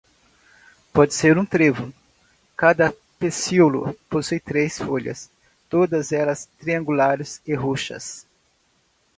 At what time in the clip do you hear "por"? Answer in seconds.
0.93-1.11